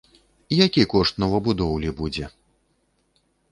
[0.65, 2.25] Які кошт новабудоўлі будзе?